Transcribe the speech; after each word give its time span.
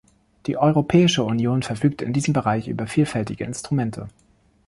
Die 0.47 0.57
Europäische 0.57 1.23
Union 1.23 1.61
verfügt 1.61 2.01
in 2.01 2.11
diesem 2.11 2.33
Bereich 2.33 2.67
über 2.67 2.87
vielfältige 2.87 3.43
Instrumente. 3.43 4.07